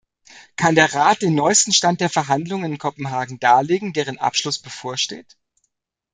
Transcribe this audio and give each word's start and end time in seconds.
Kann 0.55 0.73
der 0.73 0.91
Rat 0.95 1.21
den 1.21 1.35
neuesten 1.35 1.73
Stand 1.73 2.01
der 2.01 2.09
Verhandlungen 2.09 2.71
in 2.71 2.77
Kopenhagen 2.79 3.39
darlegen, 3.39 3.93
deren 3.93 4.17
Abschluss 4.17 4.57
bevorsteht? 4.57 5.37